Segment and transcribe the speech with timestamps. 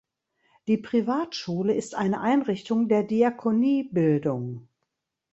[0.67, 4.67] Die Privatschule ist eine Einrichtung der Diakonie Bildung.